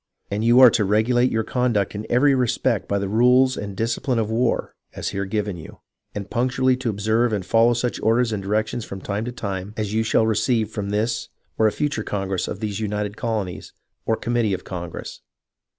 [0.31, 4.17] And you are to regulate your conduct in every respect by the rules and discipline
[4.17, 5.81] of war (as here given you),
[6.15, 9.93] and punctually to observe and follow such orders and directions from time to time as
[9.93, 13.73] you shall receive from this or a future Congress of these United Colonies,
[14.07, 15.21] or committee of Congress.